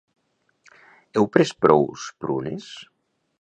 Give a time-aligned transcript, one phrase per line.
[1.17, 2.73] Heu pres prous prunes?